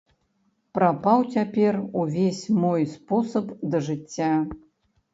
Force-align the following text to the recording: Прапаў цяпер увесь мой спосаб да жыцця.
Прапаў 0.77 1.19
цяпер 1.35 1.79
увесь 2.05 2.41
мой 2.65 2.91
спосаб 2.97 3.55
да 3.71 3.87
жыцця. 3.93 4.35